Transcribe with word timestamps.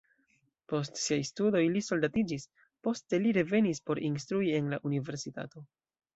Post 0.71 0.95
siaj 1.01 1.17
studoj 1.29 1.61
li 1.75 1.83
soldatiĝis, 1.87 2.47
poste 2.89 3.21
li 3.27 3.35
revenis 3.39 3.83
por 3.91 4.03
instrui 4.09 4.53
en 4.63 4.75
la 4.75 4.83
universitato. 4.93 5.65